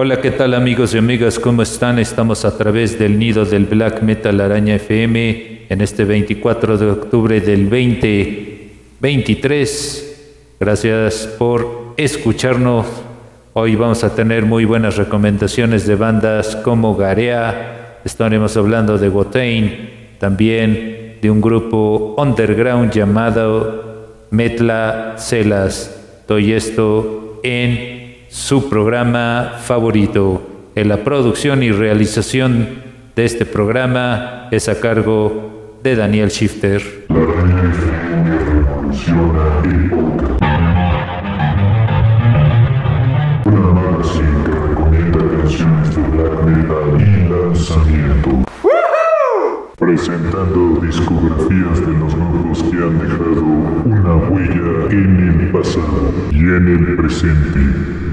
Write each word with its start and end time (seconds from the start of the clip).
Hola, 0.00 0.20
¿qué 0.20 0.30
tal 0.30 0.54
amigos 0.54 0.94
y 0.94 0.98
amigas? 0.98 1.40
¿Cómo 1.40 1.62
están? 1.62 1.98
Estamos 1.98 2.44
a 2.44 2.56
través 2.56 3.00
del 3.00 3.18
nido 3.18 3.44
del 3.44 3.64
Black 3.64 4.00
Metal 4.00 4.40
Araña 4.40 4.76
FM 4.76 5.62
en 5.68 5.80
este 5.80 6.04
24 6.04 6.78
de 6.78 6.88
octubre 6.88 7.40
del 7.40 7.64
2023. 7.64 10.54
Gracias 10.60 11.26
por 11.36 11.94
escucharnos. 11.96 12.86
Hoy 13.54 13.74
vamos 13.74 14.04
a 14.04 14.14
tener 14.14 14.46
muy 14.46 14.64
buenas 14.64 14.96
recomendaciones 14.96 15.84
de 15.84 15.96
bandas 15.96 16.54
como 16.54 16.94
Garea. 16.94 17.98
Estaremos 18.04 18.56
hablando 18.56 18.98
de 18.98 19.08
Gotain, 19.08 19.90
también 20.20 21.16
de 21.20 21.28
un 21.28 21.40
grupo 21.40 22.14
underground 22.16 22.92
llamado 22.92 24.28
Metla 24.30 25.16
Celas. 25.18 26.22
Todo 26.28 26.38
esto 26.38 27.40
en 27.42 27.97
su 28.38 28.68
programa 28.70 29.56
favorito. 29.58 30.70
En 30.76 30.88
la 30.88 30.98
producción 30.98 31.62
y 31.64 31.72
realización 31.72 32.68
de 33.16 33.24
este 33.24 33.44
programa 33.44 34.46
es 34.52 34.68
a 34.68 34.80
cargo 34.80 35.80
de 35.82 35.96
Daniel 35.96 36.28
Shifter. 36.28 36.80
Una 37.08 37.26
magazine 43.74 44.44
que 44.44 44.52
recomienda 44.52 45.18
canciones 45.18 45.96
de 45.96 46.02
black 46.02 46.42
metal 46.44 47.00
y 47.00 47.28
lanzamiento. 47.28 48.44
Presentando 49.76 50.80
discografías 50.80 51.80
de 51.80 51.92
los 51.92 52.14
grupos 52.14 52.62
que 52.62 52.76
han 52.76 52.98
dejado 53.00 53.42
una 53.84 54.14
huella 54.14 54.90
en 54.90 55.40
el 55.40 55.50
pasado 55.50 56.14
y 56.30 56.38
en 56.38 56.68
el 56.68 56.96
presente. 56.96 58.07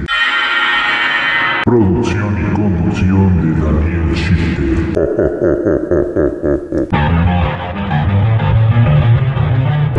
Producción 1.66 2.38
y 2.38 2.54
conducción 2.54 3.42
de 3.42 3.50
Daniel 3.60 4.14
Schifter. 4.14 4.86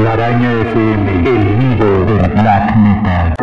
La 0.01 0.13
araña 0.13 0.61
FM, 0.61 1.29
el 1.29 1.59
nido 1.59 2.05
del 2.05 2.23
black 2.41 2.73
metal. 2.77 3.33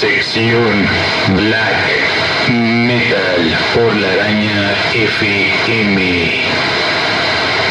Sección 0.00 0.86
Black 1.36 2.48
Metal 2.48 3.42
por 3.74 3.94
la 3.96 4.08
araña 4.14 4.72
FM. 4.94 6.87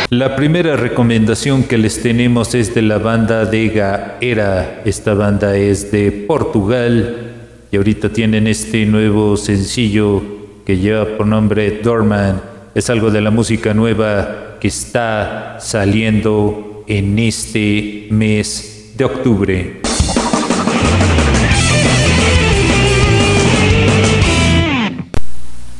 La 0.09 0.37
primera 0.37 0.77
recomendación 0.77 1.63
que 1.63 1.77
les 1.77 2.01
tenemos 2.01 2.55
es 2.55 2.73
de 2.73 2.81
la 2.81 2.97
banda 2.97 3.43
de 3.43 3.67
Gaera. 3.67 4.81
Esta 4.85 5.13
banda 5.13 5.57
es 5.57 5.91
de 5.91 6.13
Portugal 6.13 7.33
y 7.69 7.75
ahorita 7.75 8.07
tienen 8.07 8.47
este 8.47 8.85
nuevo 8.85 9.35
sencillo 9.35 10.23
que 10.65 10.77
lleva 10.77 11.17
por 11.17 11.27
nombre 11.27 11.81
Dorman. 11.83 12.41
Es 12.73 12.89
algo 12.89 13.11
de 13.11 13.19
la 13.19 13.31
música 13.31 13.73
nueva 13.73 14.55
que 14.61 14.69
está 14.69 15.57
saliendo 15.59 16.85
en 16.87 17.19
este 17.19 18.07
mes 18.09 18.93
de 18.95 19.03
octubre. 19.03 19.81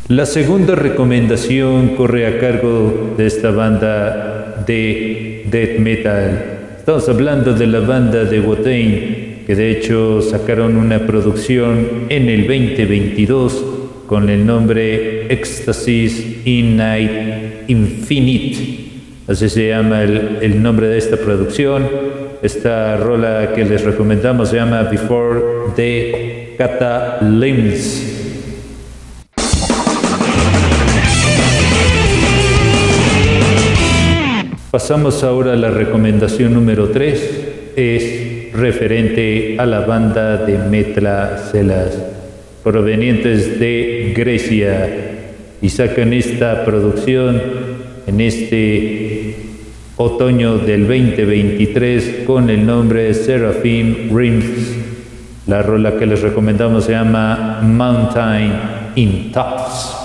La 0.09 0.25
segunda 0.25 0.73
recomendación 0.73 1.89
corre 1.97 2.27
a 2.27 2.39
cargo 2.39 3.13
de 3.17 3.25
esta 3.25 3.51
banda 3.51 4.63
de 4.65 5.43
death 5.51 5.79
metal. 5.79 6.75
Estamos 6.77 7.09
hablando 7.09 7.53
de 7.53 7.67
la 7.67 7.81
banda 7.81 8.23
de 8.23 8.39
Wotain, 8.39 9.43
que 9.45 9.53
de 9.53 9.69
hecho 9.69 10.21
sacaron 10.21 10.77
una 10.77 11.05
producción 11.05 12.05
en 12.07 12.29
el 12.29 12.47
2022 12.47 13.65
con 14.07 14.29
el 14.29 14.45
nombre 14.45 15.25
Ecstasis 15.29 16.37
in 16.45 16.77
Night 16.77 17.67
Infinite. 17.67 18.57
Así 19.27 19.49
se 19.49 19.67
llama 19.67 20.03
el, 20.03 20.37
el 20.41 20.63
nombre 20.63 20.87
de 20.87 20.99
esta 20.99 21.17
producción. 21.17 21.85
Esta 22.41 22.95
rola 22.95 23.51
que 23.53 23.65
les 23.65 23.83
recomendamos 23.83 24.51
se 24.51 24.55
llama 24.55 24.83
Before 24.83 25.41
the 25.75 26.55
Catalyms. 26.57 28.16
Pasamos 34.77 35.23
ahora 35.23 35.53
a 35.53 35.55
la 35.55 35.71
recomendación 35.71 36.53
número 36.53 36.89
3, 36.89 37.73
es 37.75 38.53
referente 38.53 39.55
a 39.57 39.65
la 39.65 39.79
banda 39.79 40.37
de 40.37 40.59
Metla 40.59 41.35
Celas, 41.51 41.97
provenientes 42.63 43.59
de 43.59 44.13
Grecia, 44.15 44.87
y 45.63 45.69
sacan 45.69 46.13
esta 46.13 46.63
producción 46.63 47.41
en 48.05 48.21
este 48.21 49.35
otoño 49.95 50.59
del 50.59 50.81
2023 50.81 52.25
con 52.27 52.47
el 52.51 52.63
nombre 52.63 53.15
Seraphim 53.15 54.15
Rims. 54.15 54.77
La 55.47 55.63
rola 55.63 55.97
que 55.97 56.05
les 56.05 56.21
recomendamos 56.21 56.83
se 56.83 56.91
llama 56.91 57.61
Mountain 57.63 58.53
in 58.93 59.31
Tops. 59.31 59.96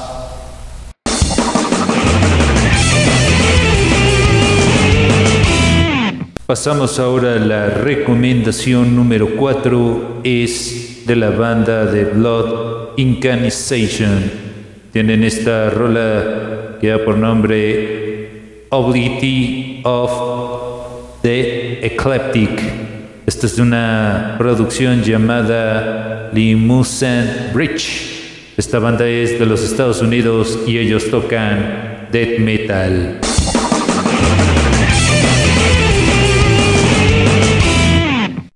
Pasamos 6.52 6.98
ahora 6.98 7.36
a 7.36 7.38
la 7.38 7.70
recomendación 7.70 8.94
número 8.94 9.36
4, 9.38 10.20
es 10.22 11.06
de 11.06 11.16
la 11.16 11.30
banda 11.30 11.86
de 11.86 12.04
Blood 12.04 12.98
Incanization. 12.98 14.30
Tienen 14.92 15.24
esta 15.24 15.70
rola 15.70 16.76
que 16.78 16.88
da 16.88 17.02
por 17.02 17.16
nombre 17.16 18.66
Oblity 18.68 19.80
of 19.84 21.22
the 21.22 21.86
Eclectic. 21.86 22.50
Esta 23.24 23.46
es 23.46 23.58
una 23.58 24.34
producción 24.36 25.02
llamada 25.02 26.28
Limousine 26.34 27.50
Bridge. 27.54 28.52
Esta 28.58 28.78
banda 28.78 29.08
es 29.08 29.38
de 29.38 29.46
los 29.46 29.64
Estados 29.64 30.02
Unidos 30.02 30.58
y 30.66 30.76
ellos 30.76 31.08
tocan 31.08 32.08
death 32.12 32.38
metal. 32.40 33.20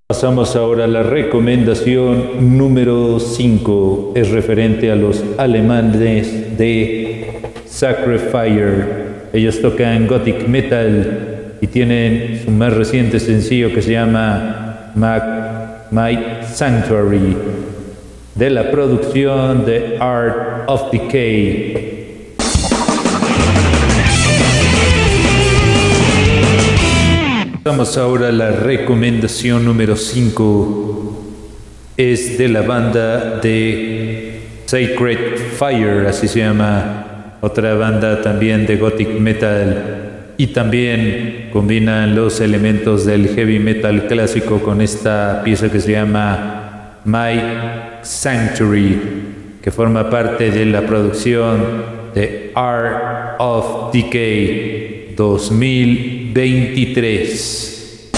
Pasamos 0.09 0.55
ahora 0.55 0.84
a 0.84 0.87
la 0.87 1.03
recomendación 1.03 2.56
número 2.56 3.19
5. 3.19 4.12
Es 4.15 4.31
referente 4.31 4.93
a 4.93 4.94
los 4.94 5.25
alemanes 5.37 6.56
de 6.56 7.41
Sacrifier. 7.67 9.31
Ellos 9.33 9.61
tocan 9.61 10.06
gothic 10.06 10.47
metal 10.47 11.56
y 11.61 11.66
tienen 11.66 12.41
su 12.45 12.53
más 12.53 12.72
reciente 12.72 13.19
sencillo 13.19 13.75
que 13.75 13.83
se 13.83 13.93
llama 13.95 14.93
My 15.91 16.19
Sanctuary 16.45 17.37
de 18.37 18.50
la 18.50 18.71
producción 18.71 19.66
de 19.66 19.97
Art 19.99 20.69
of 20.69 20.93
Decay. 20.93 21.86
Vamos 27.66 27.99
ahora 27.99 28.28
a 28.28 28.32
la 28.32 28.53
recomendación 28.53 29.65
número 29.65 29.97
5. 29.97 31.25
Es 31.97 32.38
de 32.38 32.49
la 32.49 32.62
banda 32.62 33.41
de 33.41 34.41
Sacred 34.66 35.37
Fire, 35.59 36.06
así 36.06 36.28
se 36.28 36.38
llama. 36.38 37.34
Otra 37.41 37.75
banda 37.75 38.22
también 38.22 38.66
de 38.66 38.77
gothic 38.77 39.19
metal. 39.19 40.34
Y 40.37 40.47
también 40.47 41.49
combinan 41.53 42.15
los 42.15 42.41
elementos 42.41 43.04
del 43.04 43.34
heavy 43.34 43.59
metal 43.59 44.06
clásico 44.06 44.60
con 44.60 44.81
esta 44.81 45.43
pieza 45.43 45.69
que 45.69 45.81
se 45.81 45.91
llama 45.91 47.01
My 47.04 47.41
Sanctuary, 48.01 49.01
que 49.60 49.72
forma 49.72 50.09
parte 50.09 50.53
de 50.53 50.66
la 50.66 50.83
producción 50.83 51.65
de 52.15 52.53
Art 52.54 53.41
of 53.41 53.92
Decay 53.92 55.15
2000. 55.16 56.26
23. 56.36 58.12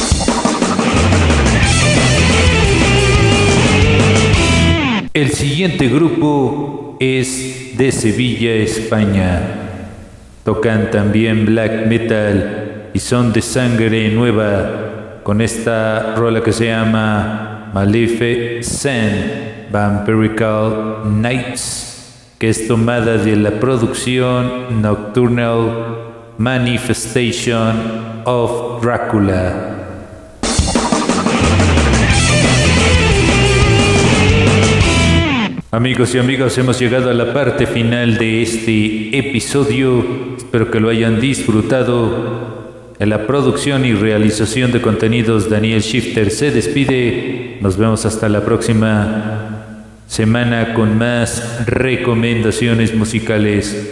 El 5.15 5.31
siguiente 5.31 5.87
grupo 5.87 6.97
es 6.99 7.79
de 7.79 7.93
Sevilla, 7.93 8.55
España. 8.55 9.41
Tocan 10.45 10.91
también 10.91 11.47
black 11.47 11.87
metal 11.87 12.91
y 12.93 12.99
son 12.99 13.33
de 13.33 13.41
sangre 13.41 14.09
nueva 14.09 15.21
con 15.23 15.41
esta 15.41 16.17
rola 16.17 16.43
que 16.43 16.53
se 16.53 16.67
llama 16.67 17.71
Maleficent 17.73 19.71
Vampirical 19.71 21.21
Nights, 21.23 22.35
que 22.37 22.49
es 22.49 22.67
tomada 22.67 23.17
de 23.17 23.37
la 23.37 23.61
producción 23.61 24.83
Nocturnal 24.83 26.08
Manifestation 26.39 28.23
of 28.25 28.81
Dracula. 28.81 29.75
Amigos 35.73 36.15
y 36.15 36.19
amigas, 36.19 36.57
hemos 36.57 36.79
llegado 36.79 37.11
a 37.11 37.15
la 37.15 37.35
parte 37.35 37.67
final 37.67 38.19
de 38.19 38.43
este 38.43 39.19
episodio. 39.19 40.37
Espero 40.37 40.71
que 40.71 40.79
lo 40.79 40.91
hayan 40.91 41.21
disfrutado. 41.21 42.95
En 43.01 43.11
la 43.11 43.27
producción 43.27 43.85
y 43.85 43.95
realización 43.95 44.71
de 44.71 44.81
contenidos, 44.81 45.51
Daniel 45.51 45.81
Shifter 45.81 46.31
se 46.31 46.53
despide. 46.53 47.59
Nos 47.61 47.77
vemos 47.77 48.07
hasta 48.07 48.29
la 48.29 48.45
próxima 48.45 49.49
semana 50.07 50.73
con 50.73 50.97
más 50.99 51.67
recomendaciones 51.67 52.95
musicales. 52.95 53.87